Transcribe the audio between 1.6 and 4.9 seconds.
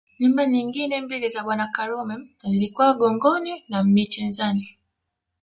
Karume zilikuwa Gongoni na Michenzani